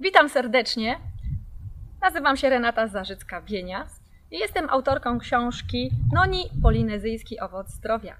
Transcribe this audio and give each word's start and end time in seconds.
Witam 0.00 0.28
serdecznie. 0.28 1.00
Nazywam 2.02 2.36
się 2.36 2.48
Renata 2.48 2.86
Zarzycka-Bienias 2.86 4.00
i 4.30 4.38
jestem 4.38 4.70
autorką 4.70 5.18
książki 5.18 5.90
Noni 6.12 6.50
Polinezyjski 6.62 7.40
Owoc 7.40 7.68
Zdrowia. 7.68 8.16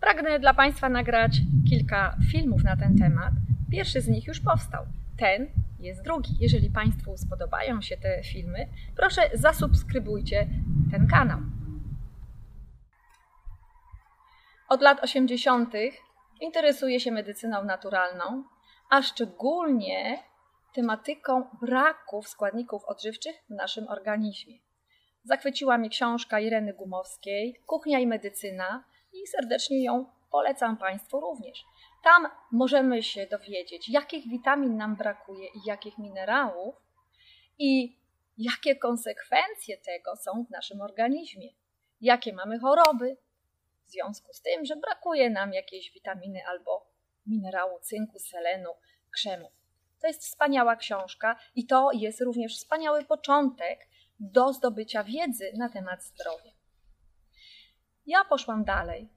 Pragnę 0.00 0.38
dla 0.38 0.54
Państwa 0.54 0.88
nagrać 0.88 1.40
kilka 1.70 2.16
filmów 2.30 2.64
na 2.64 2.76
ten 2.76 2.98
temat. 2.98 3.32
Pierwszy 3.70 4.00
z 4.00 4.08
nich 4.08 4.26
już 4.26 4.40
powstał. 4.40 4.86
Ten 5.18 5.46
jest 5.80 6.02
drugi. 6.02 6.36
Jeżeli 6.40 6.70
Państwu 6.70 7.16
spodobają 7.16 7.80
się 7.80 7.96
te 7.96 8.22
filmy, 8.22 8.68
proszę 8.96 9.22
zasubskrybujcie 9.34 10.46
ten 10.90 11.06
kanał. 11.06 11.38
Od 14.68 14.82
lat 14.82 15.04
80. 15.04 15.74
interesuję 16.40 17.00
się 17.00 17.10
medycyną 17.10 17.64
naturalną, 17.64 18.44
a 18.90 19.02
szczególnie 19.02 20.31
tematyką 20.74 21.48
braków 21.62 22.28
składników 22.28 22.84
odżywczych 22.84 23.36
w 23.50 23.54
naszym 23.54 23.88
organizmie. 23.88 24.58
Zachwyciła 25.24 25.78
mnie 25.78 25.88
książka 25.88 26.40
Ireny 26.40 26.74
Gumowskiej 26.74 27.60
Kuchnia 27.66 27.98
i 27.98 28.06
medycyna 28.06 28.84
i 29.12 29.26
serdecznie 29.26 29.84
ją 29.84 30.06
polecam 30.30 30.76
Państwu 30.76 31.20
również. 31.20 31.64
Tam 32.04 32.26
możemy 32.52 33.02
się 33.02 33.26
dowiedzieć, 33.26 33.88
jakich 33.88 34.28
witamin 34.28 34.76
nam 34.76 34.96
brakuje 34.96 35.46
i 35.46 35.58
jakich 35.66 35.98
minerałów 35.98 36.74
i 37.58 37.98
jakie 38.38 38.76
konsekwencje 38.76 39.78
tego 39.78 40.16
są 40.16 40.44
w 40.44 40.50
naszym 40.50 40.80
organizmie. 40.80 41.48
Jakie 42.00 42.32
mamy 42.32 42.58
choroby 42.58 43.16
w 43.86 43.90
związku 43.90 44.32
z 44.32 44.42
tym, 44.42 44.64
że 44.64 44.76
brakuje 44.76 45.30
nam 45.30 45.52
jakiejś 45.52 45.92
witaminy 45.92 46.40
albo 46.46 46.86
minerału 47.26 47.78
cynku, 47.80 48.18
selenu, 48.18 48.70
krzemu. 49.10 49.50
To 50.02 50.08
jest 50.08 50.22
wspaniała 50.22 50.76
książka 50.76 51.36
i 51.54 51.66
to 51.66 51.90
jest 51.92 52.20
również 52.20 52.56
wspaniały 52.56 53.04
początek 53.04 53.78
do 54.20 54.52
zdobycia 54.52 55.04
wiedzy 55.04 55.52
na 55.58 55.68
temat 55.68 56.04
zdrowia. 56.04 56.52
Ja 58.06 58.24
poszłam 58.24 58.64
dalej. 58.64 59.08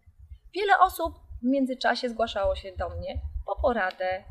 Wiele 0.54 0.80
osób 0.80 1.14
w 1.42 1.46
międzyczasie 1.46 2.10
zgłaszało 2.10 2.56
się 2.56 2.72
do 2.78 2.90
mnie 2.90 3.22
po 3.46 3.56
poradę 3.62 4.24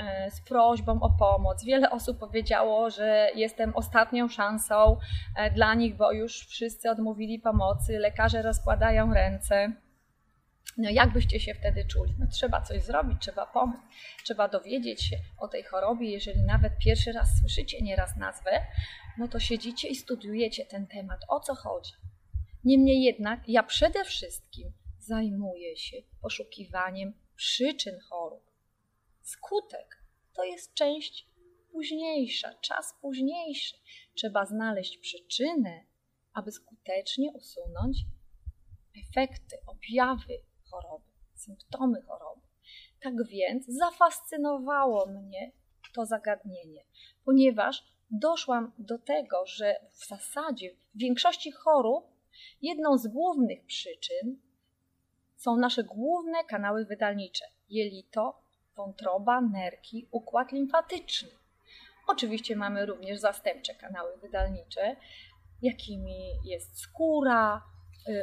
e, 0.00 0.30
z 0.30 0.40
prośbą 0.40 1.00
o 1.02 1.10
pomoc. 1.18 1.64
Wiele 1.64 1.90
osób 1.90 2.18
powiedziało, 2.18 2.90
że 2.90 3.28
jestem 3.34 3.76
ostatnią 3.76 4.28
szansą 4.28 4.96
e, 5.36 5.50
dla 5.50 5.74
nich, 5.74 5.96
bo 5.96 6.12
już 6.12 6.46
wszyscy 6.46 6.90
odmówili 6.90 7.38
pomocy, 7.38 7.98
lekarze 7.98 8.42
rozkładają 8.42 9.14
ręce. 9.14 9.72
No 10.78 10.90
jak 10.90 11.12
byście 11.12 11.40
się 11.40 11.54
wtedy 11.54 11.84
czuli? 11.84 12.14
No 12.18 12.26
trzeba 12.32 12.60
coś 12.60 12.82
zrobić, 12.82 13.18
trzeba 13.20 13.46
pomóc, 13.46 13.80
trzeba 14.24 14.48
dowiedzieć 14.48 15.02
się 15.02 15.16
o 15.38 15.48
tej 15.48 15.62
chorobie. 15.62 16.10
Jeżeli 16.10 16.42
nawet 16.42 16.72
pierwszy 16.78 17.12
raz 17.12 17.28
słyszycie 17.40 17.82
nieraz 17.82 18.16
nazwę, 18.16 18.66
no 19.18 19.28
to 19.28 19.40
siedzicie 19.40 19.88
i 19.88 19.96
studiujecie 19.96 20.66
ten 20.66 20.86
temat, 20.86 21.20
o 21.28 21.40
co 21.40 21.54
chodzi. 21.54 21.92
Niemniej 22.64 23.02
jednak 23.02 23.48
ja 23.48 23.62
przede 23.62 24.04
wszystkim 24.04 24.72
zajmuję 24.98 25.76
się 25.76 25.96
poszukiwaniem 26.20 27.12
przyczyn 27.36 28.00
chorób. 28.10 28.42
Skutek 29.22 30.02
to 30.32 30.44
jest 30.44 30.74
część 30.74 31.26
późniejsza, 31.72 32.54
czas 32.54 32.94
późniejszy. 33.00 33.76
Trzeba 34.14 34.46
znaleźć 34.46 34.98
przyczynę, 34.98 35.84
aby 36.32 36.52
skutecznie 36.52 37.32
usunąć 37.32 37.98
efekty, 39.08 39.56
objawy 39.66 40.38
choroby, 40.72 41.04
symptomy 41.34 42.02
choroby. 42.02 42.40
Tak 43.02 43.26
więc 43.26 43.66
zafascynowało 43.66 45.06
mnie 45.06 45.52
to 45.94 46.06
zagadnienie, 46.06 46.84
ponieważ 47.24 47.84
doszłam 48.10 48.72
do 48.78 48.98
tego, 48.98 49.46
że 49.46 49.76
w 49.90 50.06
zasadzie 50.06 50.70
w 50.94 50.98
większości 50.98 51.52
chorób 51.52 52.04
jedną 52.62 52.98
z 52.98 53.06
głównych 53.06 53.64
przyczyn 53.66 54.40
są 55.36 55.56
nasze 55.56 55.84
główne 55.84 56.44
kanały 56.44 56.84
wydalnicze: 56.84 57.44
jelito, 57.68 58.42
wątroba, 58.76 59.40
nerki, 59.40 60.08
układ 60.10 60.52
limfatyczny. 60.52 61.28
Oczywiście 62.08 62.56
mamy 62.56 62.86
również 62.86 63.18
zastępcze 63.18 63.74
kanały 63.74 64.16
wydalnicze, 64.16 64.96
jakimi 65.62 66.30
jest 66.44 66.78
skóra, 66.78 67.62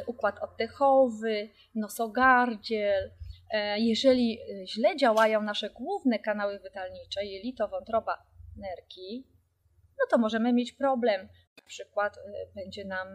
układ 0.06 0.38
oddechowy, 0.38 1.48
nosogardziel. 1.74 3.10
E, 3.50 3.80
jeżeli 3.80 4.38
y, 4.40 4.66
źle 4.66 4.96
działają 4.96 5.42
nasze 5.42 5.70
główne 5.70 6.18
kanały 6.18 6.58
wydalnicze, 6.58 7.24
jelito, 7.24 7.68
wątroba, 7.68 8.26
nerki, 8.56 9.26
no 9.98 10.06
to 10.10 10.18
możemy 10.18 10.52
mieć 10.52 10.72
problem. 10.72 11.28
Przykład 11.70 12.16
y, 12.16 12.20
będzie 12.54 12.84
nam 12.84 13.08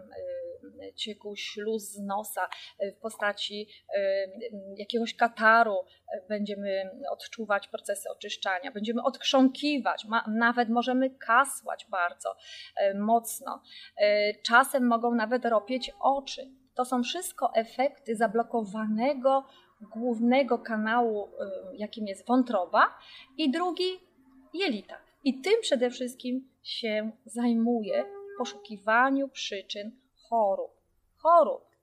ciekł 0.95 1.35
śluz 1.35 1.83
z 1.91 1.99
nosa 1.99 2.49
w 2.97 2.99
postaci 3.01 3.69
jakiegoś 4.77 5.15
kataru, 5.15 5.75
będziemy 6.29 6.89
odczuwać 7.11 7.67
procesy 7.67 8.09
oczyszczania, 8.09 8.71
będziemy 8.71 9.03
odchrząkiwać, 9.03 10.05
nawet 10.27 10.69
możemy 10.69 11.09
kasłać 11.09 11.85
bardzo 11.89 12.35
mocno. 12.95 13.61
Czasem 14.45 14.87
mogą 14.87 15.15
nawet 15.15 15.45
ropieć 15.45 15.91
oczy. 15.99 16.51
To 16.75 16.85
są 16.85 17.03
wszystko 17.03 17.51
efekty 17.55 18.15
zablokowanego 18.15 19.43
głównego 19.81 20.59
kanału, 20.59 21.31
jakim 21.73 22.07
jest 22.07 22.27
wątroba, 22.27 22.97
i 23.37 23.51
drugi 23.51 23.99
jelita. 24.53 24.97
I 25.23 25.41
tym 25.41 25.61
przede 25.61 25.89
wszystkim 25.89 26.49
się 26.63 27.11
zajmuję 27.25 28.03
w 28.03 28.24
poszukiwaniu 28.37 29.29
przyczyn 29.29 29.91
chorób. 30.29 30.71
Chorób 31.15 31.75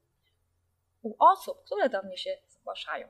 u 1.03 1.15
osób, 1.19 1.65
które 1.65 1.89
do 1.89 2.03
mnie 2.03 2.19
się 2.19 2.31
zgłaszają. 2.49 3.09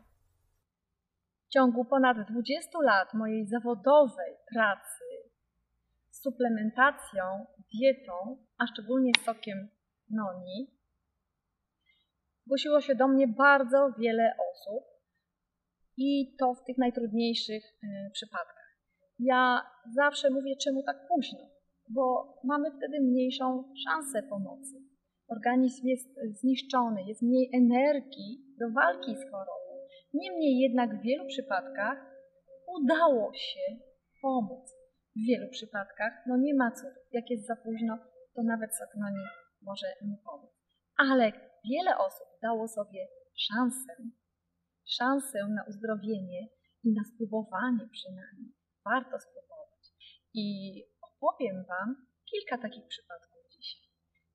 W 1.46 1.48
ciągu 1.48 1.84
ponad 1.84 2.16
20 2.30 2.70
lat 2.82 3.14
mojej 3.14 3.46
zawodowej 3.46 4.36
pracy 4.52 5.04
z 6.10 6.22
suplementacją, 6.22 7.46
dietą, 7.74 8.44
a 8.58 8.66
szczególnie 8.66 9.12
sokiem 9.24 9.68
noni, 10.10 10.70
zgłosiło 12.44 12.80
się 12.80 12.94
do 12.94 13.08
mnie 13.08 13.28
bardzo 13.28 13.90
wiele 13.98 14.36
osób 14.52 14.84
i 15.96 16.36
to 16.38 16.54
w 16.54 16.64
tych 16.64 16.78
najtrudniejszych 16.78 17.64
e, 17.64 18.10
przypadkach. 18.10 18.76
Ja 19.18 19.70
zawsze 19.94 20.30
mówię, 20.30 20.56
czemu 20.56 20.82
tak 20.82 21.08
późno, 21.08 21.51
bo 21.94 22.34
mamy 22.44 22.70
wtedy 22.70 23.00
mniejszą 23.00 23.74
szansę 23.84 24.22
pomocy. 24.22 24.74
Organizm 25.28 25.86
jest 25.86 26.08
zniszczony, 26.40 27.04
jest 27.04 27.22
mniej 27.22 27.50
energii 27.54 28.54
do 28.60 28.70
walki 28.70 29.16
z 29.16 29.30
chorobą. 29.30 29.62
Niemniej 30.14 30.58
jednak 30.58 31.00
w 31.00 31.02
wielu 31.02 31.26
przypadkach 31.26 31.98
udało 32.66 33.32
się 33.34 33.60
pomóc. 34.22 34.74
W 35.16 35.26
wielu 35.26 35.48
przypadkach, 35.50 36.12
no 36.26 36.36
nie 36.36 36.54
ma 36.54 36.70
co, 36.70 36.86
jak 37.12 37.30
jest 37.30 37.46
za 37.46 37.56
późno, 37.56 37.98
to 38.34 38.42
nawet 38.42 38.74
Satmani 38.74 39.24
może 39.62 39.86
nie 40.02 40.16
pomóc. 40.24 40.50
Ale 40.96 41.32
wiele 41.70 41.98
osób 41.98 42.26
dało 42.42 42.68
sobie 42.68 43.08
szansę, 43.34 43.92
szansę 44.86 45.38
na 45.48 45.64
uzdrowienie 45.68 46.48
i 46.84 46.92
na 46.92 47.02
spróbowanie 47.14 47.88
przynajmniej. 47.92 48.52
Warto 48.84 49.20
spróbować. 49.20 49.92
I 50.34 50.91
opowiem 51.22 51.64
Wam 51.68 52.06
kilka 52.30 52.58
takich 52.58 52.86
przypadków 52.86 53.42
dzisiaj. 53.50 53.82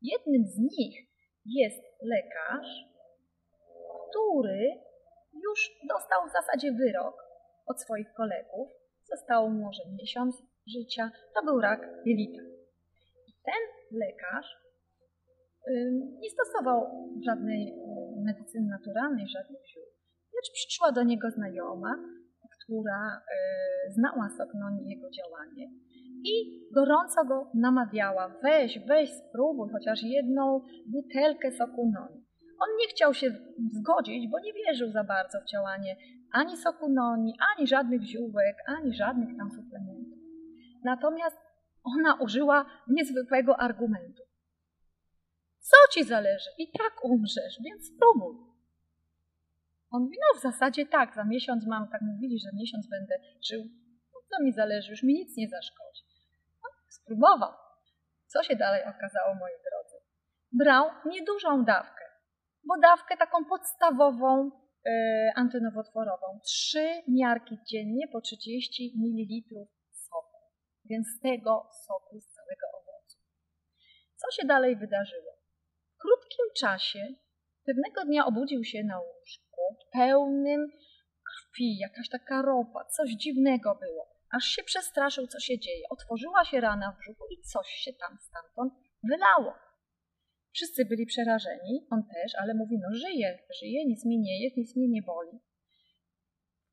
Jednym 0.01 0.47
z 0.47 0.57
nich 0.57 1.07
jest 1.45 1.83
lekarz, 2.01 2.67
który 4.09 4.81
już 5.33 5.79
dostał 5.89 6.27
w 6.27 6.31
zasadzie 6.31 6.71
wyrok 6.71 7.23
od 7.65 7.81
swoich 7.81 8.13
kolegów. 8.13 8.69
Zostało 9.03 9.49
mu 9.49 9.63
może 9.63 9.83
miesiąc 9.99 10.35
życia. 10.67 11.11
To 11.35 11.45
był 11.45 11.61
rak 11.61 11.81
jelita. 12.05 12.41
I 13.27 13.31
ten 13.45 13.99
lekarz 13.99 14.57
nie 16.19 16.29
stosował 16.29 17.09
żadnej 17.25 17.73
medycyny 18.25 18.67
naturalnej, 18.69 19.27
żadnych 19.27 19.67
ziół, 19.67 19.83
lecz 20.35 20.51
przyszła 20.53 20.91
do 20.91 21.03
niego 21.03 21.31
znajoma, 21.31 21.95
która 22.51 23.21
znała 23.89 24.29
sok 24.37 24.53
noni 24.53 24.83
i 24.85 24.89
jego 24.89 25.09
działanie 25.11 25.69
i 26.27 26.63
gorąco 26.73 27.25
go 27.25 27.51
namawiała, 27.53 28.39
weź, 28.43 28.79
weź, 28.87 29.09
spróbuj 29.13 29.69
chociaż 29.71 30.03
jedną 30.03 30.61
butelkę 30.87 31.51
soku 31.51 31.91
noni. 31.93 32.27
On 32.59 32.69
nie 32.79 32.87
chciał 32.87 33.13
się 33.13 33.27
zgodzić, 33.71 34.27
bo 34.31 34.39
nie 34.39 34.53
wierzył 34.53 34.91
za 34.91 35.03
bardzo 35.03 35.39
w 35.41 35.51
działanie 35.51 35.95
ani 36.31 36.57
soku 36.57 36.89
noni, 36.93 37.33
ani 37.55 37.67
żadnych 37.67 38.03
ziółek, 38.03 38.55
ani 38.67 38.93
żadnych 38.93 39.37
tam 39.37 39.51
suplementów. 39.51 40.19
Natomiast 40.83 41.37
ona 41.83 42.15
użyła 42.15 42.65
niezwykłego 42.87 43.59
argumentu. 43.59 44.23
Co 45.59 45.77
ci 45.93 46.03
zależy? 46.03 46.49
I 46.57 46.71
tak 46.71 46.93
umrzesz, 47.03 47.59
więc 47.65 47.87
spróbuj. 47.87 48.35
On 49.89 50.03
mówi, 50.03 50.17
no 50.19 50.39
w 50.39 50.41
zasadzie 50.41 50.85
tak, 50.85 51.15
za 51.15 51.23
miesiąc 51.23 51.67
mam, 51.67 51.89
tak 51.89 52.01
mówili, 52.01 52.39
że 52.39 52.49
miesiąc 52.53 52.87
będę 52.89 53.15
żył. 53.49 53.63
No 54.13 54.19
Co 54.29 54.43
mi 54.43 54.53
zależy, 54.53 54.91
już 54.91 55.03
mi 55.03 55.13
nic 55.13 55.37
nie 55.37 55.49
zaszkodzi. 55.49 56.03
Spróbował. 57.07 57.53
Co 58.27 58.43
się 58.43 58.55
dalej 58.55 58.81
okazało, 58.81 59.35
moi 59.35 59.51
drodzy? 59.51 59.95
Brał 60.51 60.89
niedużą 61.05 61.65
dawkę, 61.65 62.05
bo 62.63 62.77
dawkę 62.81 63.17
taką 63.17 63.45
podstawową 63.45 64.51
yy, 64.85 64.91
antynowotworową. 65.35 66.39
Trzy 66.43 67.03
miarki 67.07 67.57
dziennie 67.71 68.07
po 68.07 68.21
30 68.21 68.93
ml 68.95 69.55
soku. 69.91 70.37
Więc 70.85 71.07
tego 71.23 71.69
soku 71.85 72.19
z 72.19 72.27
całego 72.33 72.67
owocu. 72.73 73.17
Co 74.15 74.31
się 74.31 74.47
dalej 74.47 74.75
wydarzyło? 74.75 75.31
W 75.95 76.01
krótkim 76.01 76.45
czasie 76.57 77.07
pewnego 77.65 78.05
dnia 78.05 78.25
obudził 78.25 78.63
się 78.63 78.83
na 78.83 78.99
łóżku 78.99 79.77
pełnym 79.93 80.71
krwi, 81.23 81.77
jakaś 81.77 82.09
taka 82.09 82.41
ropa, 82.41 82.85
coś 82.85 83.09
dziwnego 83.11 83.75
było. 83.75 84.16
Aż 84.31 84.43
się 84.43 84.63
przestraszył, 84.63 85.27
co 85.27 85.39
się 85.39 85.59
dzieje. 85.59 85.83
Otworzyła 85.89 86.45
się 86.45 86.61
rana 86.61 86.91
w 86.91 86.99
brzuchu 86.99 87.23
i 87.31 87.41
coś 87.41 87.67
się 87.67 87.93
tam 87.93 88.17
stamtąd 88.21 88.73
wylało. 89.03 89.53
Wszyscy 90.53 90.85
byli 90.85 91.05
przerażeni, 91.05 91.87
on 91.89 92.03
też, 92.03 92.31
ale 92.35 92.53
mówi, 92.53 92.77
no 92.79 92.95
żyje, 92.95 93.39
żyje, 93.61 93.85
nic 93.85 94.05
mi 94.05 94.19
nie 94.19 94.43
jest, 94.43 94.57
nic 94.57 94.75
mnie 94.75 94.87
nie 94.87 95.01
boli. 95.01 95.39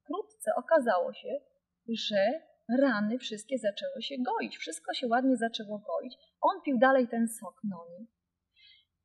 Wkrótce 0.03 0.51
okazało 0.57 1.13
się, 1.13 1.41
że 1.89 2.41
rany 2.81 3.19
wszystkie 3.19 3.59
zaczęły 3.59 4.03
się 4.03 4.15
goić, 4.19 4.57
wszystko 4.57 4.95
się 4.95 5.07
ładnie 5.07 5.37
zaczęło 5.37 5.79
goić. 5.79 6.15
On 6.41 6.63
pił 6.65 6.79
dalej 6.79 7.09
ten 7.09 7.29
sok 7.29 7.61
noni. 7.65 8.07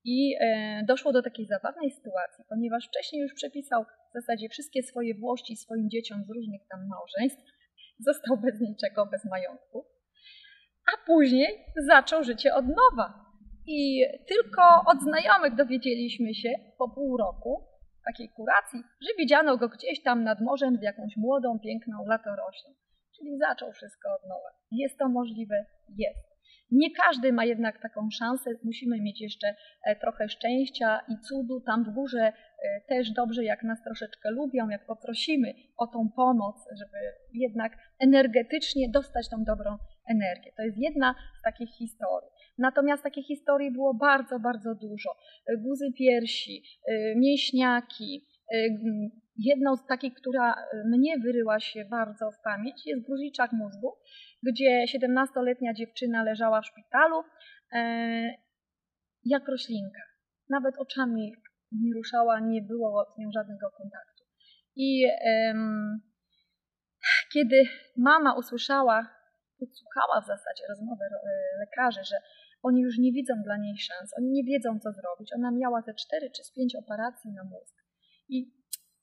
I 0.03 0.35
e, 0.41 0.83
doszło 0.87 1.13
do 1.13 1.21
takiej 1.21 1.45
zabawnej 1.45 1.91
sytuacji, 1.91 2.43
ponieważ 2.49 2.87
wcześniej 2.87 3.21
już 3.21 3.33
przepisał 3.33 3.83
w 3.83 4.13
zasadzie 4.13 4.49
wszystkie 4.49 4.83
swoje 4.83 5.15
włości 5.15 5.55
swoim 5.55 5.89
dzieciom 5.89 6.23
z 6.23 6.29
różnych 6.29 6.61
tam 6.71 6.87
małżeństw, 6.87 7.43
został 7.99 8.37
bez 8.37 8.61
niczego, 8.61 9.05
bez 9.05 9.25
majątku, 9.25 9.85
a 10.93 11.05
później 11.05 11.65
zaczął 11.87 12.23
życie 12.23 12.55
od 12.55 12.65
nowa. 12.67 13.25
I 13.67 14.05
tylko 14.27 14.61
od 14.87 15.01
znajomych 15.01 15.55
dowiedzieliśmy 15.55 16.33
się 16.33 16.49
po 16.77 16.89
pół 16.89 17.17
roku 17.17 17.65
takiej 18.05 18.29
kuracji, 18.29 18.79
że 19.01 19.09
widziano 19.17 19.57
go 19.57 19.69
gdzieś 19.69 20.03
tam 20.03 20.23
nad 20.23 20.41
morzem 20.41 20.77
z 20.77 20.81
jakąś 20.81 21.17
młodą, 21.17 21.59
piękną 21.59 22.05
latoroślą. 22.05 22.69
Czyli 23.17 23.37
zaczął 23.37 23.71
wszystko 23.71 24.09
od 24.15 24.29
nowa. 24.29 24.49
Jest 24.71 24.97
to 24.97 25.09
możliwe? 25.09 25.65
Jest. 25.97 26.28
Nie 26.71 26.91
każdy 26.91 27.33
ma 27.33 27.45
jednak 27.45 27.81
taką 27.81 28.09
szansę. 28.11 28.51
Musimy 28.63 29.01
mieć 29.01 29.21
jeszcze 29.21 29.55
e, 29.83 29.95
trochę 29.95 30.29
szczęścia 30.29 30.99
i 31.07 31.19
cudu. 31.19 31.61
Tam 31.61 31.83
w 31.83 31.89
górze 31.89 32.21
e, 32.21 32.33
też 32.87 33.11
dobrze, 33.11 33.43
jak 33.43 33.63
nas 33.63 33.83
troszeczkę 33.83 34.31
lubią, 34.31 34.69
jak 34.69 34.85
poprosimy 34.85 35.53
o 35.77 35.87
tą 35.87 36.09
pomoc, 36.15 36.55
żeby 36.79 36.97
jednak 37.33 37.77
energetycznie 37.99 38.89
dostać 38.89 39.29
tą 39.29 39.43
dobrą 39.43 39.77
energię. 40.09 40.51
To 40.57 40.63
jest 40.63 40.77
jedna 40.77 41.15
z 41.39 41.41
takich 41.43 41.69
historii. 41.69 42.29
Natomiast 42.57 43.03
takich 43.03 43.25
historii 43.27 43.71
było 43.71 43.93
bardzo, 43.93 44.39
bardzo 44.39 44.75
dużo. 44.75 45.15
E, 45.47 45.57
guzy 45.57 45.91
piersi, 45.97 46.63
mięśniaki. 47.15 48.25
Jedną 49.41 49.75
z 49.75 49.85
takich, 49.85 50.13
która 50.13 50.55
mnie 50.85 51.19
wyryła 51.19 51.59
się 51.59 51.85
bardzo 51.85 52.31
w 52.31 52.41
pamięć, 52.43 52.85
jest 52.85 53.05
gruziczak 53.05 53.51
mózgu 53.51 53.95
gdzie 54.43 54.85
17-letnia 54.97 55.73
dziewczyna 55.73 56.23
leżała 56.23 56.61
w 56.61 56.65
szpitalu 56.65 57.23
e, 57.73 57.81
jak 59.25 59.47
roślinka. 59.47 60.01
Nawet 60.49 60.77
oczami 60.77 61.33
nie 61.71 61.93
ruszała, 61.93 62.39
nie 62.39 62.61
było 62.61 63.05
z 63.15 63.17
nią 63.17 63.31
żadnego 63.31 63.71
kontaktu. 63.77 64.23
I 64.75 65.05
kiedy 67.33 67.63
mama 67.97 68.37
usłyszała, 68.37 69.07
podsłuchała 69.59 70.21
w 70.21 70.27
zasadzie 70.27 70.63
rozmowę 70.69 71.05
e, 71.05 71.19
lekarzy, 71.59 71.99
że 72.03 72.15
oni 72.63 72.81
już 72.81 72.97
nie 72.97 73.11
widzą 73.11 73.33
dla 73.43 73.57
niej 73.57 73.77
szans, 73.77 74.13
oni 74.17 74.29
nie 74.29 74.43
wiedzą, 74.43 74.79
co 74.79 74.91
zrobić. 74.91 75.33
Ona 75.35 75.51
miała 75.51 75.81
te 75.81 75.93
cztery 75.93 76.31
czy 76.35 76.43
z 76.43 76.53
pięć 76.53 76.75
operacji 76.75 77.31
na 77.31 77.43
mózg 77.43 77.75
i 78.29 78.58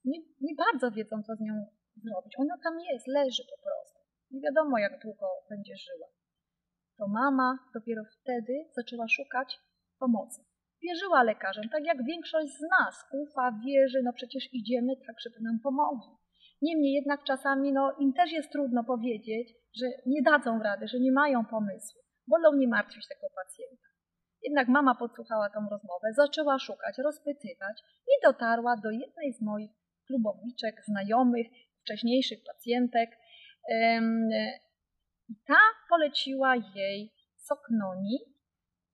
nie, 0.07 0.21
nie 0.41 0.55
bardzo 0.55 0.91
wiedzą, 0.91 1.23
co 1.23 1.37
z 1.37 1.41
nią 1.41 1.55
zrobić. 1.97 2.33
Ona 2.39 2.55
tam 2.65 2.75
jest, 2.91 3.07
leży 3.07 3.43
po 3.53 3.59
prostu. 3.65 3.99
Nie 4.31 4.41
wiadomo, 4.41 4.79
jak 4.79 5.03
długo 5.03 5.27
będzie 5.51 5.75
żyła. 5.77 6.09
To 6.99 7.09
mama 7.09 7.59
dopiero 7.75 8.03
wtedy 8.05 8.53
zaczęła 8.77 9.09
szukać 9.09 9.59
pomocy. 9.99 10.41
Wierzyła 10.83 11.23
lekarzom, 11.23 11.69
tak 11.69 11.85
jak 11.85 12.05
większość 12.05 12.53
z 12.53 12.63
nas 12.71 13.05
ufa, 13.13 13.61
wierzy, 13.67 14.03
no 14.05 14.13
przecież 14.13 14.49
idziemy 14.53 14.93
tak, 15.07 15.17
żeby 15.21 15.37
nam 15.41 15.61
pomogli. 15.63 16.11
Niemniej 16.63 16.93
jednak 16.93 17.25
czasami 17.25 17.73
no, 17.73 17.93
im 17.99 18.13
też 18.13 18.33
jest 18.33 18.53
trudno 18.53 18.85
powiedzieć, 18.85 19.55
że 19.75 19.87
nie 20.07 20.23
dadzą 20.23 20.63
rady, 20.63 20.89
że 20.89 21.01
nie 21.01 21.13
mają 21.13 21.45
pomysłu. 21.45 22.01
Wolą 22.29 22.57
nie 22.57 22.69
martwić 22.69 23.09
tego 23.09 23.27
pacjenta. 23.35 23.89
Jednak 24.43 24.69
mama 24.69 24.95
podsłuchała 24.95 25.51
tą 25.51 25.61
rozmowę, 25.71 26.13
zaczęła 26.17 26.59
szukać, 26.59 26.99
rozpytywać 26.99 27.83
i 28.07 28.27
dotarła 28.27 28.77
do 28.77 28.91
jednej 28.91 29.33
z 29.33 29.43
moich 29.43 29.71
klubowiczek, 30.07 30.75
znajomych, 30.89 31.47
wcześniejszych 31.83 32.39
pacjentek, 32.45 33.11
ta 35.47 35.59
poleciła 35.89 36.57
jej 36.75 37.13
Soknoni 37.37 38.19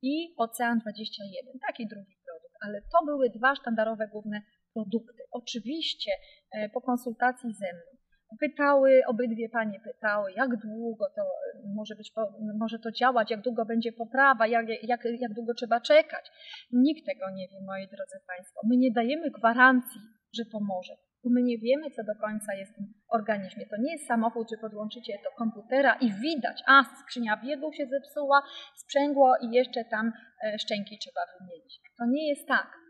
i 0.02 0.34
Ocean 0.36 0.78
21, 0.78 1.60
taki 1.66 1.88
drugi 1.88 2.16
produkt, 2.24 2.56
ale 2.60 2.82
to 2.82 3.04
były 3.06 3.30
dwa 3.30 3.54
sztandarowe 3.56 4.08
główne 4.08 4.42
produkty. 4.72 5.22
Oczywiście 5.30 6.10
e, 6.52 6.68
po 6.68 6.80
konsultacji 6.80 7.54
ze 7.54 7.72
mną 7.72 7.92
pytały, 8.40 9.02
obydwie 9.06 9.48
panie 9.48 9.80
pytały, 9.80 10.32
jak 10.32 10.56
długo 10.56 11.04
to 11.16 11.22
e, 11.22 11.26
może 11.74 11.94
być, 11.96 12.12
może 12.58 12.78
to 12.78 12.92
działać, 12.92 13.30
jak 13.30 13.40
długo 13.40 13.64
będzie 13.64 13.92
poprawa, 13.92 14.46
jak, 14.46 14.66
jak, 14.68 15.04
jak 15.04 15.34
długo 15.34 15.54
trzeba 15.54 15.80
czekać. 15.80 16.30
Nikt 16.72 17.06
tego 17.06 17.30
nie 17.30 17.48
wie, 17.48 17.60
moi 17.66 17.88
drodzy 17.88 18.16
Państwo. 18.26 18.60
My 18.68 18.76
nie 18.76 18.90
dajemy 18.90 19.30
gwarancji, 19.30 20.00
że 20.34 20.44
pomoże 20.44 20.96
bo 21.24 21.30
my 21.30 21.42
nie 21.42 21.58
wiemy, 21.58 21.90
co 21.90 22.04
do 22.04 22.14
końca 22.20 22.54
jest 22.54 22.72
w 22.72 22.76
tym 22.76 22.94
organizmie. 23.08 23.66
To 23.66 23.76
nie 23.76 23.92
jest 23.92 24.06
samochód, 24.06 24.50
że 24.50 24.56
podłączycie 24.60 25.12
do 25.24 25.30
komputera 25.38 25.94
i 25.94 26.12
widać, 26.12 26.62
a 26.66 26.84
skrzynia 27.02 27.36
biegów 27.44 27.76
się 27.76 27.86
zepsuła, 27.86 28.42
sprzęgło 28.76 29.36
i 29.42 29.50
jeszcze 29.50 29.84
tam 29.84 30.12
e, 30.44 30.58
szczęki 30.58 30.98
trzeba 30.98 31.20
wymienić. 31.38 31.80
To 31.98 32.04
nie 32.06 32.28
jest 32.28 32.48
tak. 32.48 32.82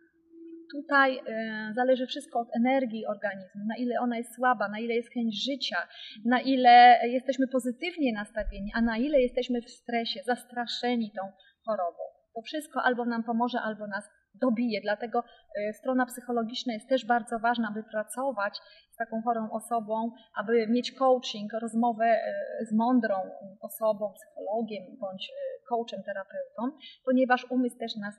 Tutaj 0.75 1.19
e, 1.19 1.73
zależy 1.75 2.07
wszystko 2.07 2.41
od 2.41 2.49
energii 2.57 3.07
organizmu, 3.07 3.65
na 3.69 3.77
ile 3.77 4.01
ona 4.01 4.17
jest 4.17 4.35
słaba, 4.35 4.69
na 4.69 4.79
ile 4.79 4.95
jest 4.95 5.13
chęć 5.15 5.45
życia, 5.45 5.77
na 6.25 6.41
ile 6.41 7.01
jesteśmy 7.09 7.47
pozytywnie 7.49 8.13
nastawieni, 8.13 8.71
a 8.75 8.81
na 8.81 8.97
ile 8.97 9.21
jesteśmy 9.21 9.63
w 9.63 9.71
stresie, 9.71 10.21
zastraszeni 10.27 11.11
tą 11.11 11.23
chorobą. 11.67 12.03
To 12.35 12.43
wszystko 12.43 12.83
albo 12.83 13.05
nam 13.05 13.25
pomoże, 13.25 13.61
albo 13.61 13.87
nas 13.87 14.11
dobije. 14.35 14.81
Dlatego 14.81 15.25
e, 15.57 15.73
strona 15.73 16.07
psychologiczna 16.07 16.73
jest 16.73 16.89
też 16.89 17.07
bardzo 17.07 17.39
ważna, 17.39 17.69
aby 17.71 17.83
pracować 17.83 18.55
z 18.91 18.97
taką 18.97 19.23
chorą 19.23 19.51
osobą, 19.51 20.11
aby 20.37 20.67
mieć 20.69 20.93
coaching, 20.93 21.53
rozmowę 21.53 22.05
e, 22.05 22.67
z 22.67 22.73
mądrą 22.73 23.15
osobą, 23.61 24.13
psychologiem 24.13 24.83
bądź 25.01 25.31
e, 25.31 25.67
coachem, 25.69 26.03
terapeutą, 26.03 26.79
ponieważ 27.05 27.47
umysł 27.51 27.79
też 27.79 27.97
nas 27.97 28.15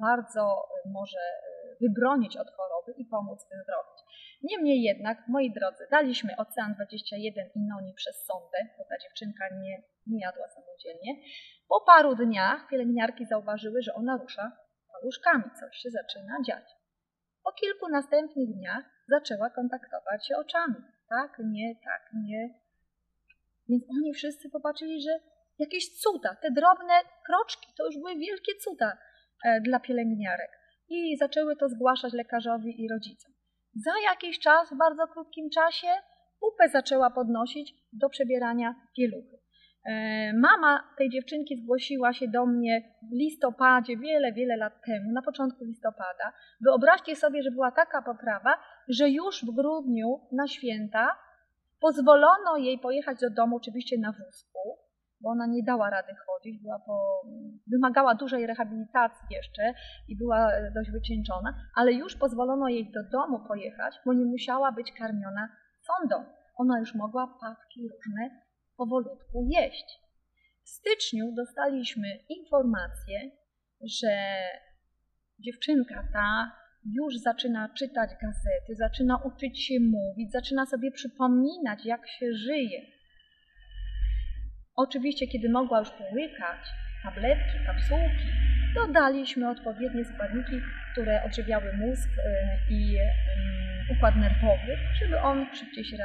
bardzo 0.00 0.68
może 0.86 1.18
wybronić 1.80 2.36
od 2.36 2.50
choroby 2.50 2.92
i 2.96 3.04
pomóc 3.04 3.38
wyzdrowić. 3.50 3.98
Niemniej 4.42 4.82
jednak, 4.82 5.18
moi 5.28 5.52
drodzy, 5.52 5.86
daliśmy 5.90 6.36
Ocean 6.36 6.74
21 6.74 7.46
i 7.54 7.60
Noni 7.60 7.94
przez 7.94 8.16
sondę, 8.24 8.58
bo 8.78 8.84
ta 8.84 8.98
dziewczynka 8.98 9.44
nie, 9.62 9.82
nie 10.06 10.20
jadła 10.20 10.48
samodzielnie. 10.48 11.22
Po 11.68 11.80
paru 11.80 12.14
dniach 12.14 12.68
pielęgniarki 12.70 13.26
zauważyły, 13.26 13.82
że 13.82 13.94
ona 13.94 14.16
rusza 14.16 14.52
paluszkami, 15.02 15.44
coś 15.60 15.76
się 15.76 15.90
zaczyna 15.90 16.36
dziać. 16.46 16.64
Po 17.44 17.52
kilku 17.52 17.88
następnych 17.88 18.48
dniach 18.54 18.84
zaczęła 19.08 19.50
kontaktować 19.50 20.26
się 20.26 20.36
oczami. 20.36 20.74
Tak, 21.08 21.38
nie, 21.44 21.74
tak, 21.84 22.10
nie. 22.24 22.54
Więc 23.68 23.82
oni 23.90 24.12
wszyscy 24.14 24.50
popatrzyli, 24.50 25.02
że 25.02 25.10
jakieś 25.58 26.00
cuda, 26.00 26.34
te 26.42 26.50
drobne 26.50 26.94
kroczki, 27.26 27.66
to 27.76 27.86
już 27.86 27.96
były 27.98 28.16
wielkie 28.16 28.52
cuda 28.54 28.98
e, 29.44 29.60
dla 29.60 29.80
pielęgniarek. 29.80 30.50
I 30.88 31.16
zaczęły 31.16 31.56
to 31.56 31.68
zgłaszać 31.68 32.12
lekarzowi 32.12 32.84
i 32.84 32.88
rodzicom. 32.88 33.32
Za 33.74 33.92
jakiś 34.04 34.38
czas, 34.38 34.70
w 34.70 34.78
bardzo 34.78 35.06
krótkim 35.06 35.50
czasie, 35.50 35.86
pupę 36.40 36.68
zaczęła 36.68 37.10
podnosić 37.10 37.74
do 37.92 38.08
przebierania 38.08 38.74
pieluchy. 38.96 39.41
E, 39.84 40.32
mama 40.32 40.84
tej 40.98 41.10
dziewczynki 41.10 41.56
zgłosiła 41.56 42.12
się 42.12 42.28
do 42.28 42.46
mnie 42.46 42.82
w 43.02 43.12
listopadzie, 43.12 43.96
wiele, 43.96 44.32
wiele 44.32 44.56
lat 44.56 44.72
temu, 44.86 45.12
na 45.12 45.22
początku 45.22 45.64
listopada. 45.64 46.32
Wyobraźcie 46.60 47.16
sobie, 47.16 47.42
że 47.42 47.50
była 47.50 47.70
taka 47.70 48.02
poprawa, 48.02 48.54
że 48.88 49.10
już 49.10 49.44
w 49.44 49.54
grudniu 49.54 50.20
na 50.32 50.48
święta 50.48 51.08
pozwolono 51.80 52.56
jej 52.56 52.78
pojechać 52.78 53.20
do 53.20 53.30
domu, 53.30 53.56
oczywiście 53.56 53.98
na 53.98 54.12
wózku, 54.12 54.78
bo 55.20 55.30
ona 55.30 55.46
nie 55.46 55.62
dała 55.62 55.90
rady 55.90 56.12
chodzić, 56.26 56.62
była 56.62 56.78
po, 56.78 57.22
wymagała 57.72 58.14
dużej 58.14 58.46
rehabilitacji 58.46 59.26
jeszcze 59.30 59.74
i 60.08 60.16
była 60.16 60.48
dość 60.74 60.90
wycieńczona, 60.90 61.54
ale 61.76 61.92
już 61.92 62.16
pozwolono 62.16 62.68
jej 62.68 62.92
do 62.92 63.00
domu 63.12 63.40
pojechać, 63.48 63.94
bo 64.06 64.12
nie 64.12 64.24
musiała 64.24 64.72
być 64.72 64.92
karmiona 64.92 65.48
sondą. 65.80 66.24
Ona 66.56 66.78
już 66.78 66.94
mogła 66.94 67.26
pawki 67.40 67.88
różne 67.88 68.41
powolutku 68.82 69.48
jeść. 69.50 70.00
W 70.64 70.68
styczniu 70.68 71.32
dostaliśmy 71.36 72.08
informację, 72.28 73.30
że 74.00 74.14
dziewczynka 75.38 76.08
ta 76.12 76.52
już 76.84 77.16
zaczyna 77.16 77.68
czytać 77.78 78.10
gazety, 78.22 78.74
zaczyna 78.74 79.16
uczyć 79.16 79.66
się 79.66 79.74
mówić, 79.80 80.32
zaczyna 80.32 80.66
sobie 80.66 80.90
przypominać, 80.90 81.86
jak 81.86 82.08
się 82.08 82.26
żyje. 82.34 82.80
Oczywiście, 84.76 85.26
kiedy 85.26 85.48
mogła 85.48 85.78
już 85.78 85.90
połykać 85.90 86.60
tabletki, 87.02 87.58
kapsułki, 87.66 88.28
dodaliśmy 88.74 89.50
odpowiednie 89.50 90.04
składniki, 90.04 90.60
które 90.92 91.24
odżywiały 91.24 91.72
mózg 91.72 92.08
y, 92.08 92.74
i 92.74 92.96
układ 93.96 94.14
nerwowy, 94.16 94.72
żeby 95.00 95.20
on 95.20 95.46
szybciej 95.54 95.84
się 95.84 95.96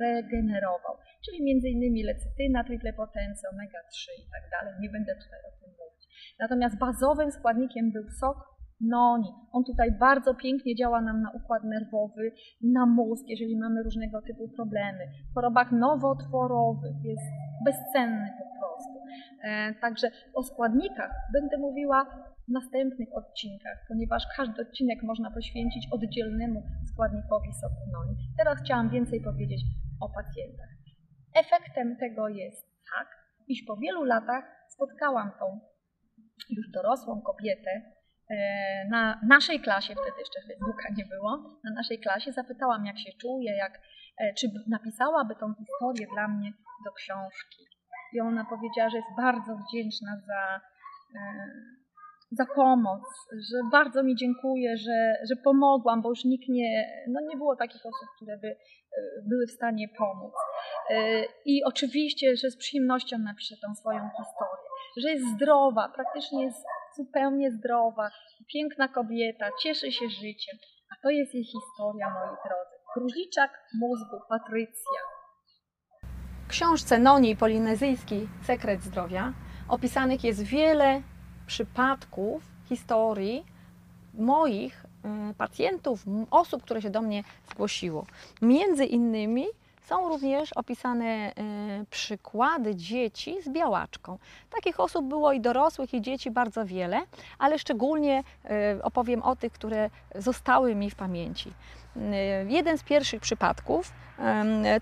regenerował. 0.00 0.94
Czyli 1.24 1.38
m.in. 1.52 2.06
lecytyna, 2.06 2.64
triplepotencja, 2.64 3.50
omega-3 3.50 4.00
i 4.22 4.30
tak 4.34 4.44
dalej. 4.50 4.74
Nie 4.80 4.90
będę 4.90 5.12
tutaj 5.14 5.40
o 5.48 5.50
tym 5.60 5.70
mówić. 5.80 6.02
Natomiast 6.40 6.78
bazowym 6.78 7.30
składnikiem 7.32 7.92
był 7.92 8.08
sok 8.20 8.58
noni. 8.80 9.28
On 9.52 9.64
tutaj 9.64 9.92
bardzo 9.92 10.34
pięknie 10.34 10.74
działa 10.76 11.00
nam 11.00 11.22
na 11.22 11.30
układ 11.30 11.64
nerwowy, 11.64 12.32
na 12.62 12.86
mózg, 12.86 13.24
jeżeli 13.28 13.58
mamy 13.58 13.82
różnego 13.82 14.22
typu 14.22 14.48
problemy. 14.56 15.08
W 15.30 15.34
chorobach 15.34 15.72
nowotworowych 15.72 16.96
jest 17.04 17.26
bezcenny 17.64 18.28
po 18.38 18.60
prostu. 18.60 18.98
E, 19.44 19.74
także 19.80 20.10
o 20.34 20.42
składnikach 20.42 21.10
będę 21.32 21.58
mówiła 21.58 22.06
następnych 22.50 23.08
odcinkach, 23.12 23.78
ponieważ 23.88 24.22
każdy 24.36 24.62
odcinek 24.62 25.02
można 25.02 25.30
poświęcić 25.30 25.88
oddzielnemu 25.90 26.62
składnikowi 26.92 27.52
soku. 27.52 27.78
Teraz 28.38 28.58
chciałam 28.64 28.90
więcej 28.90 29.20
powiedzieć 29.20 29.60
o 30.00 30.08
pacjentach. 30.08 30.68
Efektem 31.34 31.96
tego 31.96 32.28
jest 32.28 32.66
tak, 32.94 33.08
iż 33.48 33.62
po 33.66 33.76
wielu 33.76 34.04
latach 34.04 34.44
spotkałam 34.68 35.30
tą 35.38 35.60
już 36.50 36.70
dorosłą 36.70 37.20
kobietę, 37.20 37.70
e, 38.30 38.88
na 38.90 39.20
naszej 39.28 39.60
klasie, 39.60 39.92
wtedy 39.94 40.18
jeszcze 40.18 40.40
Facebooka 40.48 40.88
nie 40.96 41.04
było, 41.06 41.60
na 41.64 41.70
naszej 41.70 41.98
klasie 41.98 42.32
zapytałam, 42.32 42.86
jak 42.86 42.98
się 42.98 43.12
czuje, 43.20 43.56
jak, 43.56 43.80
e, 44.18 44.34
czy 44.34 44.46
napisałaby 44.68 45.34
tą 45.34 45.54
historię 45.54 46.06
dla 46.14 46.28
mnie 46.28 46.52
do 46.84 46.92
książki. 46.92 47.64
I 48.12 48.20
ona 48.20 48.44
powiedziała, 48.44 48.90
że 48.90 48.96
jest 48.96 49.16
bardzo 49.16 49.56
wdzięczna 49.56 50.20
za, 50.26 50.60
e, 51.14 51.20
za 52.30 52.46
pomoc, 52.56 53.02
że 53.32 53.58
bardzo 53.72 54.02
mi 54.02 54.16
dziękuję, 54.16 54.76
że, 54.76 55.14
że 55.28 55.36
pomogłam, 55.44 56.02
bo 56.02 56.08
już 56.08 56.24
nikt 56.24 56.48
nie, 56.48 56.86
no 57.08 57.20
nie 57.28 57.36
było 57.36 57.56
takich 57.56 57.80
osób, 57.80 58.08
które 58.16 58.38
by 58.38 58.56
były 59.28 59.46
w 59.46 59.50
stanie 59.50 59.88
pomóc. 59.98 60.32
I 61.44 61.64
oczywiście, 61.64 62.36
że 62.36 62.50
z 62.50 62.56
przyjemnością 62.56 63.18
napiszę 63.18 63.54
tą 63.62 63.74
swoją 63.74 64.00
historię, 64.00 64.68
że 64.96 65.10
jest 65.10 65.34
zdrowa, 65.34 65.88
praktycznie 65.94 66.44
jest 66.44 66.64
zupełnie 66.96 67.50
zdrowa, 67.50 68.10
piękna 68.52 68.88
kobieta, 68.88 69.48
cieszy 69.62 69.92
się 69.92 70.08
życiem. 70.08 70.58
A 70.92 71.02
to 71.02 71.10
jest 71.10 71.34
jej 71.34 71.44
historia, 71.44 72.10
moi 72.10 72.36
drodzy. 72.46 72.76
Króliczak 72.94 73.50
mózgu 73.80 74.16
Patrycja. 74.28 75.00
W 76.46 76.48
książce 76.50 76.98
Noni 76.98 77.36
Polinezyjski 77.36 78.28
Sekret 78.42 78.82
Zdrowia 78.82 79.32
opisanych 79.68 80.24
jest 80.24 80.42
wiele 80.42 81.02
przypadków, 81.48 82.42
historii 82.68 83.44
moich 84.14 84.84
y, 85.30 85.34
pacjentów, 85.34 86.04
osób, 86.30 86.62
które 86.62 86.82
się 86.82 86.90
do 86.90 87.02
mnie 87.02 87.24
zgłosiło. 87.50 88.06
Między 88.42 88.84
innymi 88.84 89.46
są 89.86 90.08
również 90.08 90.52
opisane 90.52 91.30
y, 91.30 91.86
przykłady 91.90 92.76
dzieci 92.76 93.42
z 93.42 93.48
białaczką. 93.48 94.18
Takich 94.50 94.80
osób 94.80 95.06
było 95.06 95.32
i 95.32 95.40
dorosłych, 95.40 95.94
i 95.94 96.02
dzieci 96.02 96.30
bardzo 96.30 96.66
wiele, 96.66 97.00
ale 97.38 97.58
szczególnie 97.58 98.24
y, 98.76 98.82
opowiem 98.82 99.22
o 99.22 99.36
tych, 99.36 99.52
które 99.52 99.90
zostały 100.14 100.74
mi 100.74 100.90
w 100.90 100.94
pamięci. 100.94 101.52
Jeden 102.48 102.78
z 102.78 102.82
pierwszych 102.82 103.20
przypadków 103.20 103.92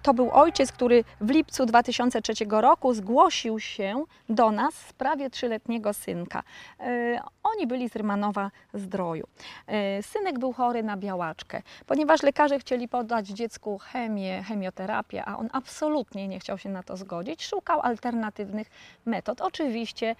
to 0.03 0.15
był 0.15 0.31
ojciec, 0.31 0.73
który 0.73 1.05
w 1.21 1.31
lipcu 1.31 1.67
2003 1.67 2.33
roku 2.51 2.95
zgłosił 2.95 3.61
się 3.61 4.05
do 4.29 4.51
nas 4.51 4.75
w 4.75 4.89
sprawie 4.89 5.31
trzyletniego 5.31 5.93
synka. 5.93 6.43
E, 6.81 7.21
oni 7.43 7.67
byli 7.67 7.89
z 7.89 7.97
Rymanowa 7.97 8.51
Zdroju. 8.75 9.27
E, 9.67 10.03
synek 10.03 10.39
był 10.39 10.53
chory 10.53 10.83
na 10.83 10.97
białaczkę. 10.97 11.63
Ponieważ 11.87 12.23
lekarze 12.23 12.59
chcieli 12.59 12.89
podać 12.89 13.27
dziecku 13.27 13.79
chemię, 13.79 14.43
chemioterapię, 14.43 15.25
a 15.25 15.37
on 15.37 15.49
absolutnie 15.53 16.29
nie 16.29 16.41
chciał 16.41 16.59
się 16.59 16.69
na 16.69 16.83
to 16.83 16.97
zgodzić, 16.97 17.45
szukał 17.45 17.81
alternatywnych 17.81 18.71
metod. 19.07 19.41
Oczywiście 19.41 20.17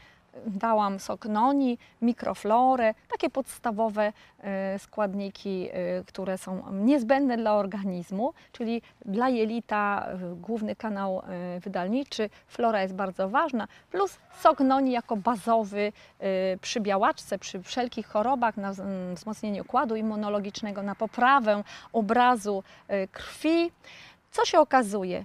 dałam 0.47 1.01
sok 1.01 1.27
noni, 1.27 1.79
mikroflorę, 2.03 2.95
takie 3.09 3.31
podstawowe 3.31 4.13
e, 4.41 4.79
składniki, 4.79 5.69
e, 5.73 6.05
które 6.05 6.39
są 6.39 6.73
niezbędne 6.73 7.37
dla 7.37 7.55
organizmu, 7.55 8.33
czyli 8.53 8.83
dla 9.05 9.29
jelita 9.29 10.07
e, 10.09 10.35
główny 10.35 10.77
kanał 10.77 11.23
wydalniczy, 11.61 12.31
flora 12.47 12.83
jest 12.83 12.95
bardzo 12.95 13.29
ważna, 13.29 13.69
plus 13.91 14.19
sok 14.41 14.61
noni 14.61 14.93
jako 14.93 15.17
bazowy 15.17 15.93
przy 16.61 16.81
białaczce, 16.81 17.39
przy 17.39 17.63
wszelkich 17.63 18.07
chorobach, 18.07 18.57
na 18.57 18.73
wzmocnienie 19.15 19.63
układu 19.63 19.97
immunologicznego, 19.97 20.83
na 20.83 20.95
poprawę 20.95 21.65
obrazu 21.93 22.63
krwi. 23.13 23.71
Co 24.31 24.45
się 24.45 24.61
okazuje? 24.61 25.25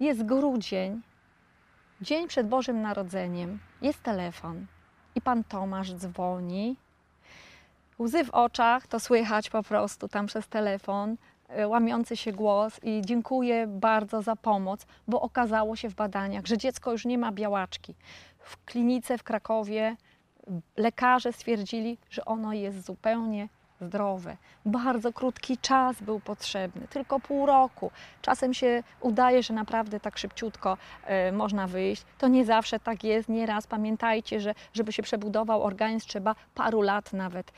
Jest 0.00 0.22
grudzień, 0.24 1.00
Dzień 2.02 2.28
przed 2.28 2.48
Bożym 2.48 2.82
Narodzeniem 2.82 3.58
jest 3.82 4.02
telefon 4.02 4.66
i 5.14 5.20
pan 5.20 5.44
Tomasz 5.44 5.92
dzwoni. 5.92 6.76
Łzy 7.98 8.24
w 8.24 8.30
oczach, 8.30 8.86
to 8.86 9.00
słychać 9.00 9.50
po 9.50 9.62
prostu 9.62 10.08
tam 10.08 10.26
przez 10.26 10.48
telefon, 10.48 11.16
e, 11.48 11.68
łamiący 11.68 12.16
się 12.16 12.32
głos 12.32 12.80
i 12.82 13.02
dziękuję 13.04 13.66
bardzo 13.66 14.22
za 14.22 14.36
pomoc, 14.36 14.86
bo 15.08 15.20
okazało 15.20 15.76
się 15.76 15.90
w 15.90 15.94
badaniach, 15.94 16.46
że 16.46 16.58
dziecko 16.58 16.92
już 16.92 17.04
nie 17.04 17.18
ma 17.18 17.32
białaczki. 17.32 17.94
W 18.38 18.64
klinice 18.64 19.18
w 19.18 19.22
Krakowie 19.22 19.96
lekarze 20.76 21.32
stwierdzili, 21.32 21.98
że 22.10 22.24
ono 22.24 22.52
jest 22.52 22.86
zupełnie 22.86 23.48
zdrowe. 23.80 24.36
Bardzo 24.66 25.12
krótki 25.12 25.58
czas 25.58 26.02
był 26.02 26.20
potrzebny, 26.20 26.88
tylko 26.88 27.20
pół 27.20 27.46
roku. 27.46 27.90
Czasem 28.22 28.54
się 28.54 28.82
udaje, 29.00 29.42
że 29.42 29.54
naprawdę 29.54 30.00
tak 30.00 30.18
szybciutko 30.18 30.76
y, 31.28 31.32
można 31.32 31.66
wyjść. 31.66 32.04
To 32.18 32.28
nie 32.28 32.44
zawsze 32.44 32.80
tak 32.80 33.04
jest. 33.04 33.28
Nieraz 33.28 33.66
pamiętajcie, 33.66 34.40
że 34.40 34.54
żeby 34.72 34.92
się 34.92 35.02
przebudował 35.02 35.62
organizm, 35.62 36.08
trzeba 36.08 36.34
paru 36.54 36.82
lat 36.82 37.12
nawet, 37.12 37.52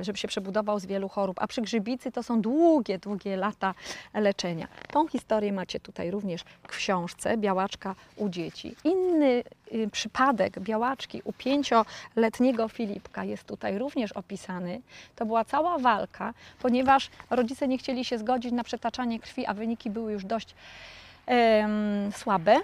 y, 0.00 0.04
żeby 0.04 0.18
się 0.18 0.28
przebudował 0.28 0.80
z 0.80 0.86
wielu 0.86 1.08
chorób. 1.08 1.36
A 1.40 1.46
przy 1.46 1.62
grzybicy 1.62 2.12
to 2.12 2.22
są 2.22 2.40
długie, 2.40 2.98
długie 2.98 3.36
lata 3.36 3.74
leczenia. 4.14 4.68
Tą 4.92 5.08
historię 5.08 5.52
macie 5.52 5.80
tutaj 5.80 6.10
również 6.10 6.42
w 6.62 6.66
książce 6.66 7.36
Białaczka 7.36 7.94
u 8.16 8.28
dzieci. 8.28 8.76
Inny 8.84 9.42
przypadek 9.92 10.60
białaczki 10.60 11.22
u 11.24 11.32
pięcioletniego 11.32 12.68
Filipka 12.68 13.24
jest 13.24 13.44
tutaj 13.44 13.78
również 13.78 14.12
opisany. 14.12 14.80
To 15.16 15.26
była 15.26 15.44
cała 15.44 15.78
walka, 15.78 16.34
ponieważ 16.58 17.10
rodzice 17.30 17.68
nie 17.68 17.78
chcieli 17.78 18.04
się 18.04 18.18
zgodzić 18.18 18.52
na 18.52 18.64
przetaczanie 18.64 19.20
krwi, 19.20 19.46
a 19.46 19.54
wyniki 19.54 19.90
były 19.90 20.12
już 20.12 20.24
dość 20.24 20.54
um, 21.26 22.12
słabe. 22.12 22.56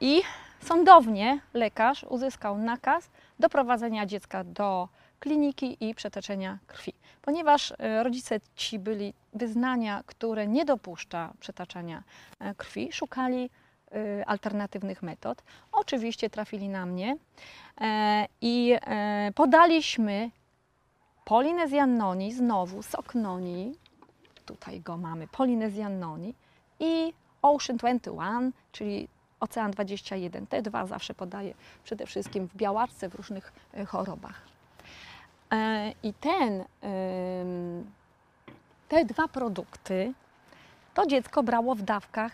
I 0.00 0.22
sądownie 0.62 1.40
lekarz 1.54 2.04
uzyskał 2.08 2.58
nakaz 2.58 3.10
doprowadzenia 3.38 4.06
dziecka 4.06 4.44
do 4.44 4.88
kliniki 5.20 5.76
i 5.80 5.94
przetoczenia 5.94 6.58
krwi. 6.66 6.92
Ponieważ 7.22 7.72
e, 7.78 8.02
rodzice 8.02 8.40
ci 8.56 8.78
byli 8.78 9.14
wyznania, 9.34 10.02
które 10.06 10.46
nie 10.46 10.64
dopuszcza 10.64 11.32
przetaczania 11.40 12.02
e, 12.40 12.54
krwi, 12.54 12.92
szukali 12.92 13.50
alternatywnych 14.26 15.02
metod. 15.02 15.42
Oczywiście 15.72 16.30
trafili 16.30 16.68
na 16.68 16.86
mnie 16.86 17.16
i 18.40 18.76
podaliśmy 19.34 20.30
Polynesian 21.24 21.96
noni, 21.96 22.32
znowu 22.32 22.82
sok 22.82 23.14
noni, 23.14 23.74
tutaj 24.46 24.80
go 24.80 24.96
mamy, 24.96 25.28
Polynesian 25.28 25.98
noni 25.98 26.34
i 26.80 27.12
Ocean 27.42 27.76
21, 27.76 28.52
czyli 28.72 29.08
Ocean 29.40 29.70
21. 29.70 30.46
Te 30.46 30.62
dwa 30.62 30.86
zawsze 30.86 31.14
podaję 31.14 31.54
przede 31.84 32.06
wszystkim 32.06 32.48
w 32.48 32.56
białaczce, 32.56 33.08
w 33.08 33.14
różnych 33.14 33.52
e, 33.74 33.84
chorobach. 33.84 34.40
E, 35.52 35.92
I 36.02 36.14
ten, 36.14 36.64
te 38.88 39.04
dwa 39.04 39.28
produkty 39.28 40.12
to 40.94 41.06
dziecko 41.06 41.42
brało 41.42 41.74
w 41.74 41.82
dawkach 41.82 42.32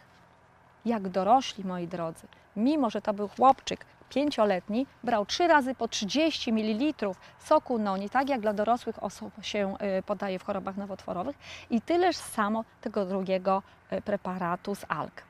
jak 0.84 1.08
dorośli, 1.08 1.64
moi 1.64 1.86
drodzy. 1.88 2.26
Mimo, 2.56 2.90
że 2.90 3.02
to 3.02 3.14
był 3.14 3.28
chłopczyk 3.28 3.86
pięcioletni 4.08 4.86
brał 5.04 5.26
trzy 5.26 5.48
razy 5.48 5.74
po 5.74 5.88
30 5.88 6.52
ml 6.52 6.94
soku 7.38 7.78
noni, 7.78 8.10
tak 8.10 8.28
jak 8.28 8.40
dla 8.40 8.52
dorosłych 8.52 9.02
osób 9.02 9.32
się 9.42 9.76
y, 9.98 10.02
podaje 10.02 10.38
w 10.38 10.44
chorobach 10.44 10.76
nowotworowych 10.76 11.36
i 11.70 11.80
tyleż 11.80 12.16
samo 12.16 12.64
tego 12.80 13.06
drugiego 13.06 13.62
y, 13.92 14.02
preparatu 14.02 14.74
z 14.74 14.84
alg. 14.88 15.22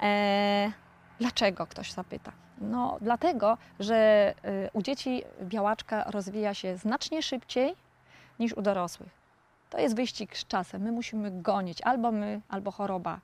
E, 0.00 0.72
Dlaczego 1.18 1.66
ktoś 1.66 1.92
zapyta? 1.92 2.32
No, 2.60 2.98
dlatego, 3.00 3.58
że 3.80 4.34
y, 4.44 4.70
u 4.72 4.82
dzieci 4.82 5.22
białaczka 5.42 6.04
rozwija 6.10 6.54
się 6.54 6.76
znacznie 6.76 7.22
szybciej 7.22 7.74
niż 8.38 8.52
u 8.52 8.62
dorosłych. 8.62 9.08
To 9.70 9.78
jest 9.78 9.96
wyścig 9.96 10.36
z 10.36 10.46
czasem. 10.46 10.82
My 10.82 10.92
musimy 10.92 11.42
gonić, 11.42 11.82
albo 11.82 12.12
my, 12.12 12.40
albo 12.48 12.70
choroba 12.70 13.20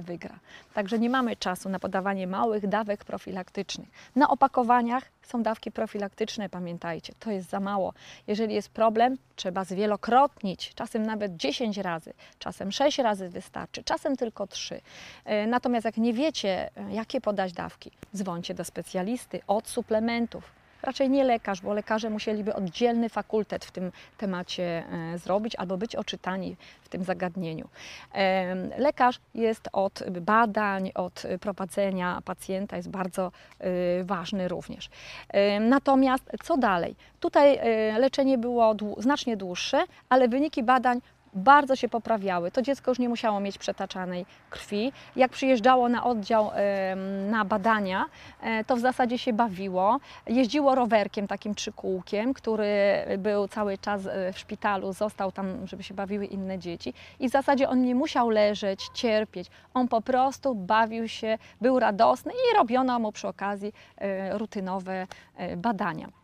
wygra. 0.00 0.38
Także 0.74 0.98
nie 0.98 1.10
mamy 1.10 1.36
czasu 1.36 1.68
na 1.68 1.78
podawanie 1.78 2.26
małych 2.26 2.66
dawek 2.66 3.04
profilaktycznych. 3.04 3.88
Na 4.16 4.28
opakowaniach 4.28 5.04
są 5.22 5.42
dawki 5.42 5.72
profilaktyczne, 5.72 6.48
pamiętajcie, 6.48 7.12
to 7.20 7.30
jest 7.30 7.50
za 7.50 7.60
mało. 7.60 7.94
Jeżeli 8.26 8.54
jest 8.54 8.68
problem, 8.68 9.16
trzeba 9.36 9.64
zwielokrotnić, 9.64 10.74
czasem 10.74 11.02
nawet 11.02 11.36
10 11.36 11.78
razy, 11.78 12.12
czasem 12.38 12.72
6 12.72 12.98
razy 12.98 13.28
wystarczy, 13.28 13.84
czasem 13.84 14.16
tylko 14.16 14.46
3. 14.46 14.80
E, 15.24 15.46
Natomiast 15.46 15.84
jak 15.84 15.96
nie 15.96 16.12
wiecie, 16.12 16.70
e, 16.76 16.92
jakie 16.94 17.20
podać 17.20 17.52
dawki, 17.52 17.90
dzwońcie 18.16 18.54
do 18.54 18.64
specjalisty 18.64 19.40
od 19.46 19.68
suplementów. 19.68 20.61
Raczej 20.82 21.10
nie 21.10 21.24
lekarz, 21.24 21.60
bo 21.60 21.74
lekarze 21.74 22.10
musieliby 22.10 22.54
oddzielny 22.54 23.08
fakultet 23.08 23.64
w 23.64 23.70
tym 23.70 23.92
temacie 24.18 24.84
e, 25.14 25.18
zrobić 25.18 25.56
albo 25.56 25.76
być 25.76 25.96
oczytani 25.96 26.56
w 26.82 26.88
tym 26.88 27.04
zagadnieniu. 27.04 27.68
Lekarz 28.78 29.20
jest 29.34 29.68
od 29.72 30.02
badań, 30.20 30.92
od 30.94 31.22
prowadzenia 31.40 32.22
pacjenta, 32.24 32.76
jest 32.76 32.90
bardzo 32.90 33.32
y, 34.00 34.04
ważny 34.04 34.48
również. 34.48 34.90
Natomiast 35.60 36.24
co 36.44 36.56
dalej? 36.56 36.94
Tutaj 37.20 37.56
e, 37.56 37.98
leczenie 37.98 38.38
było 38.38 38.76
znacznie 38.98 39.36
dłuższe, 39.36 39.84
ale 40.08 40.28
wyniki 40.28 40.62
badań 40.62 41.00
bardzo 41.34 41.76
się 41.76 41.88
poprawiały. 41.88 42.50
To 42.50 42.62
dziecko 42.62 42.90
już 42.90 42.98
nie 42.98 43.08
musiało 43.08 43.40
mieć 43.40 43.58
przetaczanej 43.58 44.26
krwi. 44.50 44.92
Jak 45.16 45.30
przyjeżdżało 45.30 45.88
na 45.88 46.04
oddział 46.04 46.50
na 47.30 47.44
badania, 47.44 48.04
e, 48.40 48.64
to 48.64 48.76
w 48.76 48.80
zasadzie 48.80 49.18
się 49.18 49.32
bawiło. 49.32 50.00
Jeździło 50.26 50.74
rowerkiem, 50.74 51.26
takim 51.26 51.54
trzykółkiem, 51.54 52.34
który 52.34 52.72
był 53.18 53.48
cały 53.48 53.78
czas 53.78 54.06
e, 54.06 54.32
w 54.32 54.38
szpitalu, 54.38 54.92
został 54.92 55.32
tam, 55.32 55.66
żeby 55.66 55.82
się 55.82 55.94
bawiły 55.94 56.26
inne 56.26 56.58
dzieci. 56.58 56.94
I 57.20 57.28
w 57.28 57.32
zasadzie 57.32 57.68
on 57.68 57.82
nie 57.82 57.94
musiał 57.94 58.30
leżeć, 58.30 58.88
cierpieć. 58.94 59.50
On 59.74 59.88
po 59.88 60.00
prostu 60.00 60.54
bawił 60.54 61.08
się, 61.08 61.38
był 61.60 61.78
radosny 61.78 62.32
i 62.32 62.56
robiono 62.56 62.98
mu 62.98 63.12
przy 63.12 63.28
okazji 63.28 63.72
e, 63.96 64.38
rutynowe 64.38 65.06
badania. 65.56 66.21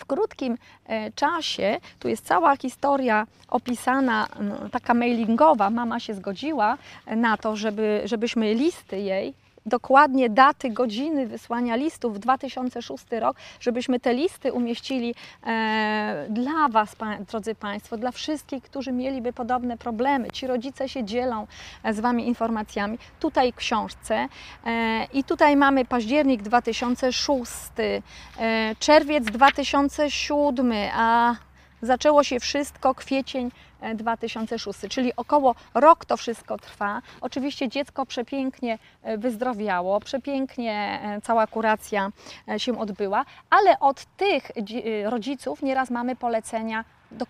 W 0.00 0.04
krótkim 0.04 0.58
e, 0.86 1.12
czasie, 1.12 1.80
tu 1.98 2.08
jest 2.08 2.26
cała 2.26 2.56
historia 2.56 3.26
opisana, 3.48 4.28
taka 4.72 4.94
mailingowa. 4.94 5.70
Mama 5.70 6.00
się 6.00 6.14
zgodziła 6.14 6.78
e, 7.06 7.16
na 7.16 7.36
to, 7.36 7.56
żeby, 7.56 8.02
żebyśmy 8.04 8.54
listy 8.54 8.98
jej, 8.98 9.34
dokładnie 9.66 10.30
daty, 10.30 10.70
godziny 10.70 11.26
wysłania 11.26 11.76
listów 11.76 12.14
w 12.14 12.18
2006 12.18 13.04
rok, 13.10 13.36
żebyśmy 13.60 14.00
te 14.00 14.14
listy 14.14 14.52
umieścili 14.52 15.14
e, 15.46 16.26
dla 16.30 16.68
Was, 16.70 16.96
pa, 16.96 17.16
drodzy 17.16 17.54
Państwo, 17.54 17.96
dla 17.96 18.10
wszystkich, 18.10 18.62
którzy 18.62 18.92
mieliby 18.92 19.32
podobne 19.32 19.76
problemy. 19.76 20.30
Ci 20.30 20.46
rodzice 20.46 20.88
się 20.88 21.04
dzielą 21.04 21.46
e, 21.82 21.94
z 21.94 22.00
Wami 22.00 22.28
informacjami. 22.28 22.98
Tutaj 23.20 23.52
książce 23.52 24.28
e, 24.66 25.04
i 25.12 25.24
tutaj 25.24 25.56
mamy 25.56 25.84
październik 25.84 26.42
2006, 26.42 27.52
e, 27.78 28.76
czerwiec 28.78 29.24
2007, 29.24 30.72
a 30.94 31.34
zaczęło 31.82 32.24
się 32.24 32.40
wszystko 32.40 32.94
kwiecień 32.94 33.50
e, 33.80 33.94
2006, 33.94 34.80
czyli 34.88 35.12
około 35.16 35.54
rok 35.74 36.04
to 36.04 36.16
wszystko 36.16 36.58
trwa. 36.58 37.02
Oczywiście 37.20 37.68
dziecko 37.68 38.06
przepięknie 38.06 38.78
e, 39.02 39.18
wyzdrowiało, 39.18 40.00
przepięknie 40.00 41.00
e, 41.02 41.20
cała 41.20 41.46
kuracja 41.46 42.10
e, 42.48 42.60
się 42.60 42.78
odbyła, 42.78 43.24
ale 43.50 43.80
od 43.80 44.04
tych 44.04 44.50
dzi- 44.62 44.82
e, 44.88 45.10
rodziców 45.10 45.62
nieraz 45.62 45.90
mamy 45.90 46.16
polecenia 46.16 46.84
do, 47.10 47.26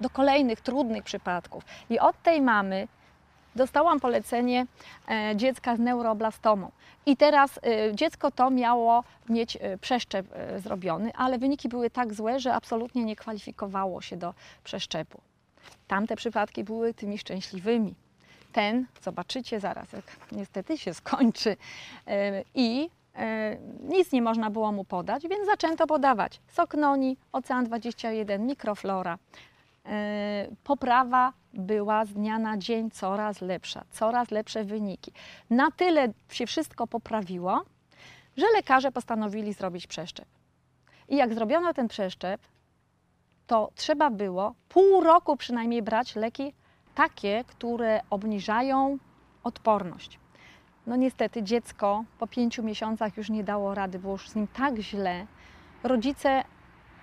do 0.00 0.10
kolejnych 0.10 0.60
trudnych 0.60 1.04
przypadków. 1.04 1.64
I 1.90 1.98
od 1.98 2.22
tej 2.22 2.42
mamy 2.42 2.88
dostałam 3.56 4.00
polecenie 4.00 4.66
e, 5.08 5.36
dziecka 5.36 5.76
z 5.76 5.78
neuroblastomą. 5.78 6.70
I 7.06 7.16
teraz 7.16 7.58
e, 7.62 7.94
dziecko 7.94 8.30
to 8.30 8.50
miało 8.50 9.04
mieć 9.28 9.56
e, 9.60 9.78
przeszczep 9.78 10.26
zrobiony, 10.58 11.12
ale 11.14 11.38
wyniki 11.38 11.68
były 11.68 11.90
tak 11.90 12.14
złe, 12.14 12.40
że 12.40 12.54
absolutnie 12.54 13.04
nie 13.04 13.16
kwalifikowało 13.16 14.00
się 14.00 14.16
do 14.16 14.34
przeszczepu. 14.64 15.20
Tamte 15.88 16.16
przypadki 16.16 16.64
były 16.64 16.94
tymi 16.94 17.18
szczęśliwymi. 17.18 17.94
Ten, 18.52 18.86
zobaczycie 19.02 19.60
zaraz, 19.60 19.92
jak 19.92 20.04
niestety 20.32 20.78
się 20.78 20.94
skończy. 20.94 21.56
I 22.54 22.90
nic 23.82 24.12
nie 24.12 24.22
można 24.22 24.50
było 24.50 24.72
mu 24.72 24.84
podać, 24.84 25.28
więc 25.28 25.46
zaczęto 25.46 25.86
podawać 25.86 26.40
sok 26.48 26.74
noni, 26.74 27.16
ocean 27.32 27.64
21, 27.64 28.46
mikroflora. 28.46 29.18
E, 29.86 30.48
Poprawa 30.64 31.32
była 31.54 32.04
z 32.04 32.12
dnia 32.12 32.38
na 32.38 32.58
dzień 32.58 32.90
coraz 32.90 33.40
lepsza, 33.40 33.84
coraz 33.90 34.30
lepsze 34.30 34.64
wyniki. 34.64 35.12
Na 35.50 35.70
tyle 35.70 36.08
się 36.30 36.46
wszystko 36.46 36.86
poprawiło, 36.86 37.64
że 38.36 38.46
lekarze 38.54 38.92
postanowili 38.92 39.52
zrobić 39.52 39.86
przeszczep. 39.86 40.26
I 41.08 41.16
jak 41.16 41.34
zrobiono 41.34 41.74
ten 41.74 41.88
przeszczep, 41.88 42.40
to 43.46 43.70
trzeba 43.74 44.10
było 44.10 44.54
pół 44.68 45.00
roku 45.00 45.36
przynajmniej 45.36 45.82
brać 45.82 46.16
leki 46.16 46.52
takie, 46.94 47.44
które 47.46 48.00
obniżają 48.10 48.98
odporność. 49.44 50.18
No 50.86 50.96
niestety 50.96 51.42
dziecko 51.42 52.04
po 52.18 52.26
pięciu 52.26 52.62
miesiącach 52.62 53.16
już 53.16 53.30
nie 53.30 53.44
dało 53.44 53.74
rady, 53.74 53.98
było 53.98 54.12
już 54.12 54.28
z 54.30 54.34
nim 54.34 54.46
tak 54.46 54.78
źle. 54.78 55.26
Rodzice 55.82 56.44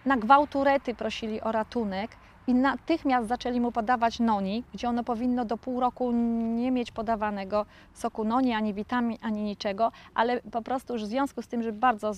na 0.05 0.17
gwałturety 0.17 0.95
prosili 0.95 1.41
o 1.41 1.51
ratunek 1.51 2.11
i 2.47 2.53
natychmiast 2.53 3.27
zaczęli 3.27 3.59
mu 3.59 3.71
podawać 3.71 4.19
noni, 4.19 4.63
gdzie 4.73 4.89
ono 4.89 5.03
powinno 5.03 5.45
do 5.45 5.57
pół 5.57 5.79
roku 5.79 6.11
nie 6.55 6.71
mieć 6.71 6.91
podawanego 6.91 7.65
soku 7.93 8.23
noni, 8.23 8.53
ani 8.53 8.73
witamin, 8.73 9.17
ani 9.21 9.43
niczego, 9.43 9.91
ale 10.15 10.41
po 10.41 10.61
prostu 10.61 10.93
już 10.93 11.03
w 11.03 11.07
związku 11.07 11.41
z 11.41 11.47
tym, 11.47 11.63
że 11.63 11.71
bardzo 11.71 12.13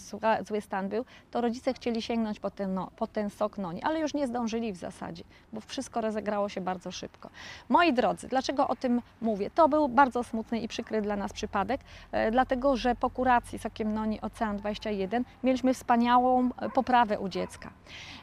zły 0.48 0.62
stan 0.62 0.90
był, 0.90 1.06
to 1.32 1.42
rodzice 1.42 1.74
chcieli 1.74 2.02
sięgnąć 2.02 2.40
po 2.40 2.52
ten, 2.52 2.74
no, 2.74 2.92
po 2.96 3.08
ten 3.08 3.30
sok 3.30 3.58
noni, 3.58 3.84
ale 3.84 4.00
już 4.00 4.14
nie 4.14 4.28
zdążyli 4.28 4.74
w 4.74 4.78
zasadzie, 4.78 5.24
bo 5.54 5.62
wszystko 5.62 6.02
rozegrało 6.02 6.50
się 6.50 6.62
bardzo 6.62 6.92
szybko. 6.92 7.30
Moi 7.70 7.94
drodzy, 7.94 8.28
dlaczego 8.28 8.68
o 8.68 8.76
tym 8.76 9.02
mówię? 9.22 9.50
To 9.50 9.70
był 9.70 9.90
bardzo 9.90 10.24
smutny 10.24 10.60
i 10.60 10.68
przykry 10.68 11.02
dla 11.02 11.16
nas 11.16 11.34
przypadek, 11.34 11.82
e, 12.12 12.32
dlatego 12.32 12.78
że 12.78 12.96
po 12.96 13.10
kuracji 13.10 13.60
sokiem 13.60 13.94
noni 13.94 14.22
Ocean 14.22 14.58
21 14.58 15.24
mieliśmy 15.44 15.74
wspaniałą 15.74 16.50
poprawę 16.74 17.20
u 17.20 17.30
dziecka. 17.30 17.70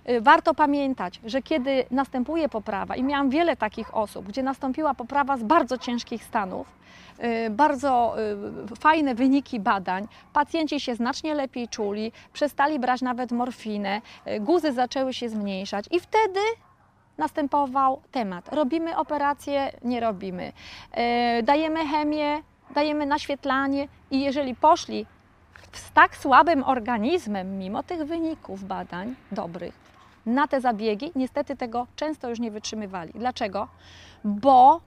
E, 0.04 0.20
Warto 0.20 0.54
pamiętać, 0.54 1.20
że 1.24 1.42
kiedy 1.42 1.84
następuje 1.92 2.48
poprawa, 2.48 2.96
i 2.96 3.02
miałam 3.02 3.30
wiele 3.30 3.56
takich 3.56 3.96
osób, 3.96 4.28
gdzie 4.28 4.42
nastąpiła 4.42 4.94
poprawa 4.94 5.36
z 5.36 5.42
bardzo 5.42 5.78
ciężkich 5.78 6.24
stanów, 6.24 6.66
e, 7.18 7.50
bardzo 7.50 8.14
e, 8.72 8.76
fajne 8.76 9.14
wyniki 9.14 9.60
badań, 9.60 10.08
pacjenci 10.32 10.80
się 10.80 10.94
znacznie 10.94 11.34
lepiej 11.34 11.68
czuli, 11.68 12.12
przestali 12.32 12.78
brać 12.78 13.02
nawet 13.02 13.32
morfinę, 13.32 14.00
e, 14.24 14.40
guzy 14.40 14.72
zaczęły 14.72 15.14
się 15.14 15.28
zmniejszać 15.28 15.84
i 15.90 16.00
wtedy 16.00 16.40
następował 17.18 18.00
temat. 18.10 18.54
Robimy 18.54 18.96
operację, 18.96 19.72
nie 19.84 20.00
robimy. 20.00 20.52
Dajemy 21.42 21.86
chemię, 21.86 22.42
dajemy 22.74 23.06
naświetlanie 23.06 23.88
i 24.10 24.20
jeżeli 24.20 24.54
poszli 24.54 25.06
z 25.72 25.92
tak 25.92 26.16
słabym 26.16 26.64
organizmem, 26.64 27.58
mimo 27.58 27.82
tych 27.82 28.04
wyników 28.04 28.64
badań 28.64 29.14
dobrych, 29.32 29.81
na 30.26 30.48
te 30.48 30.60
zabiegi, 30.60 31.12
niestety 31.14 31.56
tego 31.56 31.86
często 31.96 32.28
już 32.28 32.40
nie 32.40 32.50
wytrzymywali. 32.50 33.12
Dlaczego? 33.14 33.68
Bo 34.24 34.80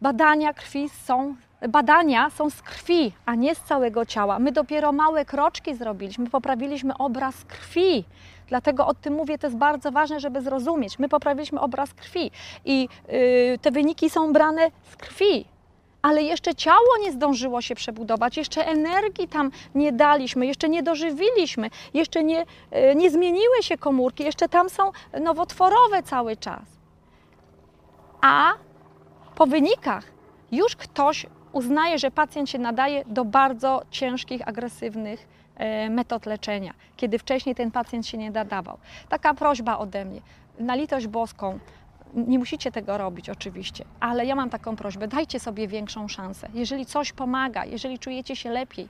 badania 0.00 0.54
krwi 0.54 0.88
są, 0.88 1.34
badania 1.68 2.30
są 2.30 2.50
z 2.50 2.62
krwi, 2.62 3.12
a 3.26 3.34
nie 3.34 3.54
z 3.54 3.60
całego 3.60 4.06
ciała. 4.06 4.38
My 4.38 4.52
dopiero 4.52 4.92
małe 4.92 5.24
kroczki 5.24 5.74
zrobiliśmy, 5.74 6.30
poprawiliśmy 6.30 6.96
obraz 6.96 7.44
krwi. 7.44 8.04
Dlatego 8.48 8.86
o 8.86 8.94
tym 8.94 9.14
mówię, 9.14 9.38
to 9.38 9.46
jest 9.46 9.56
bardzo 9.56 9.92
ważne, 9.92 10.20
żeby 10.20 10.42
zrozumieć. 10.42 10.98
My 10.98 11.08
poprawiliśmy 11.08 11.60
obraz 11.60 11.94
krwi 11.94 12.30
i 12.64 12.88
yy, 13.08 13.58
te 13.58 13.70
wyniki 13.70 14.10
są 14.10 14.32
brane 14.32 14.70
z 14.90 14.96
krwi 14.96 15.44
ale 16.02 16.22
jeszcze 16.22 16.54
ciało 16.54 16.98
nie 17.02 17.12
zdążyło 17.12 17.62
się 17.62 17.74
przebudować, 17.74 18.36
jeszcze 18.36 18.66
energii 18.66 19.28
tam 19.28 19.50
nie 19.74 19.92
daliśmy, 19.92 20.46
jeszcze 20.46 20.68
nie 20.68 20.82
dożywiliśmy, 20.82 21.70
jeszcze 21.94 22.24
nie, 22.24 22.46
e, 22.70 22.94
nie 22.94 23.10
zmieniły 23.10 23.62
się 23.62 23.78
komórki, 23.78 24.24
jeszcze 24.24 24.48
tam 24.48 24.70
są 24.70 24.90
nowotworowe 25.20 26.02
cały 26.02 26.36
czas. 26.36 26.62
A 28.20 28.52
po 29.34 29.46
wynikach 29.46 30.04
już 30.52 30.76
ktoś 30.76 31.26
uznaje, 31.52 31.98
że 31.98 32.10
pacjent 32.10 32.50
się 32.50 32.58
nadaje 32.58 33.04
do 33.06 33.24
bardzo 33.24 33.82
ciężkich, 33.90 34.48
agresywnych 34.48 35.28
e, 35.56 35.90
metod 35.90 36.26
leczenia, 36.26 36.74
kiedy 36.96 37.18
wcześniej 37.18 37.54
ten 37.54 37.70
pacjent 37.70 38.06
się 38.06 38.18
nie 38.18 38.30
nadawał. 38.30 38.78
Taka 39.08 39.34
prośba 39.34 39.78
ode 39.78 40.04
mnie, 40.04 40.20
na 40.58 40.74
litość 40.74 41.06
boską, 41.06 41.58
Nie 42.14 42.38
musicie 42.38 42.72
tego 42.72 42.98
robić 42.98 43.30
oczywiście, 43.30 43.84
ale 44.00 44.26
ja 44.26 44.34
mam 44.34 44.50
taką 44.50 44.76
prośbę, 44.76 45.08
dajcie 45.08 45.40
sobie 45.40 45.68
większą 45.68 46.08
szansę. 46.08 46.48
Jeżeli 46.54 46.86
coś 46.86 47.12
pomaga, 47.12 47.64
jeżeli 47.64 47.98
czujecie 47.98 48.36
się 48.36 48.50
lepiej, 48.50 48.88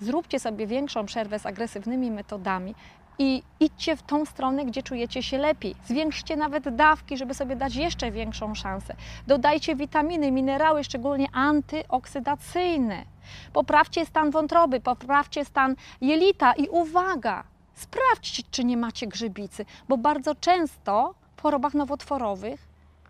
zróbcie 0.00 0.40
sobie 0.40 0.66
większą 0.66 1.06
przerwę 1.06 1.38
z 1.38 1.46
agresywnymi 1.46 2.10
metodami 2.10 2.74
i 3.18 3.42
idźcie 3.60 3.96
w 3.96 4.02
tą 4.02 4.24
stronę, 4.24 4.64
gdzie 4.64 4.82
czujecie 4.82 5.22
się 5.22 5.38
lepiej. 5.38 5.74
Zwiększcie 5.86 6.36
nawet 6.36 6.76
dawki, 6.76 7.16
żeby 7.16 7.34
sobie 7.34 7.56
dać 7.56 7.76
jeszcze 7.76 8.10
większą 8.10 8.54
szansę. 8.54 8.96
Dodajcie 9.26 9.76
witaminy, 9.76 10.32
minerały, 10.32 10.84
szczególnie 10.84 11.26
antyoksydacyjne. 11.32 13.04
Poprawcie 13.52 14.06
stan 14.06 14.30
wątroby, 14.30 14.80
poprawcie 14.80 15.44
stan 15.44 15.76
jelita 16.00 16.52
i 16.52 16.68
uwaga, 16.68 17.44
sprawdźcie, 17.74 18.42
czy 18.50 18.64
nie 18.64 18.76
macie 18.76 19.06
grzybicy, 19.06 19.64
bo 19.88 19.96
bardzo 19.98 20.34
często 20.34 21.14
chorobach 21.40 21.74
nowotworowych 21.74 22.66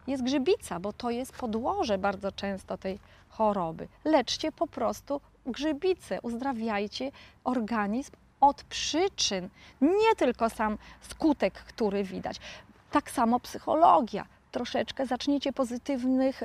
jest 0.06 0.22
grzybica, 0.22 0.80
bo 0.80 0.92
to 0.92 1.10
jest 1.10 1.32
podłoże 1.32 1.98
bardzo 1.98 2.32
często 2.32 2.78
tej 2.78 2.98
choroby. 3.28 3.88
Leczcie 4.04 4.52
po 4.52 4.66
prostu 4.66 5.20
grzybicę, 5.46 6.18
uzdrawiajcie 6.22 7.12
organizm 7.44 8.12
od 8.40 8.62
przyczyn, 8.62 9.48
nie 9.80 10.14
tylko 10.16 10.50
sam 10.50 10.78
skutek, 11.00 11.54
który 11.54 12.04
widać. 12.04 12.40
Tak 12.90 13.10
samo 13.10 13.40
psychologia. 13.40 14.26
Troszeczkę 14.50 15.06
zaczniecie 15.06 15.52
pozytywnych 15.52 16.42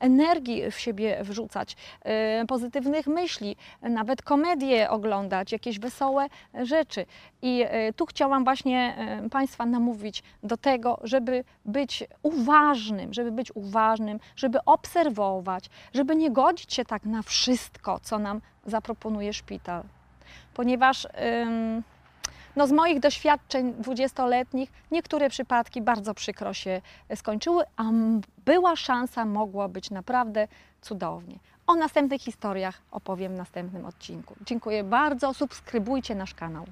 energii 0.00 0.70
w 0.70 0.78
siebie 0.78 1.18
wrzucać, 1.24 1.76
pozytywnych 2.48 3.06
myśli, 3.06 3.56
nawet 3.82 4.22
komedie 4.22 4.90
oglądać, 4.90 5.52
jakieś 5.52 5.78
wesołe 5.78 6.26
rzeczy. 6.62 7.06
I 7.42 7.64
e, 7.66 7.92
tu 7.92 8.06
chciałam 8.06 8.44
właśnie 8.44 8.96
Państwa 9.30 9.66
namówić 9.66 10.22
do 10.42 10.56
tego, 10.56 11.00
żeby 11.02 11.44
być 11.64 12.04
uważnym, 12.22 13.14
żeby 13.14 13.32
być 13.32 13.56
uważnym, 13.56 14.20
żeby 14.36 14.64
obserwować, 14.64 15.70
żeby 15.94 16.16
nie 16.16 16.30
godzić 16.30 16.74
się 16.74 16.84
tak 16.84 17.04
na 17.04 17.22
wszystko, 17.22 18.00
co 18.02 18.18
nam 18.18 18.40
zaproponuje 18.66 19.32
szpital 19.32 19.82
ponieważ 20.54 21.06
no 22.56 22.66
z 22.66 22.72
moich 22.72 23.00
doświadczeń 23.00 23.74
dwudziestoletnich 23.74 24.72
niektóre 24.90 25.30
przypadki 25.30 25.82
bardzo 25.82 26.14
przykro 26.14 26.54
się 26.54 26.80
skończyły, 27.14 27.64
a 27.76 27.82
była 28.44 28.76
szansa, 28.76 29.24
mogło 29.24 29.68
być 29.68 29.90
naprawdę 29.90 30.48
cudownie. 30.80 31.38
O 31.66 31.74
następnych 31.74 32.20
historiach 32.20 32.82
opowiem 32.90 33.32
w 33.32 33.36
następnym 33.36 33.86
odcinku. 33.86 34.34
Dziękuję 34.46 34.84
bardzo, 34.84 35.34
subskrybujcie 35.34 36.14
nasz 36.14 36.34
kanał. 36.34 36.64